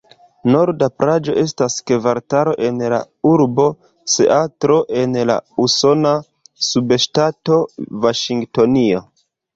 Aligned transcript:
Norda 0.53 0.85
Plaĝo 1.01 1.35
estas 1.41 1.73
kvartalo 1.91 2.55
en 2.69 2.81
la 2.93 3.01
urbo 3.33 3.65
Seatlo 4.15 4.79
en 5.03 5.15
la 5.31 5.37
usona 5.67 6.15
subŝtato 6.71 7.61
Vaŝingtonio. 8.07 9.05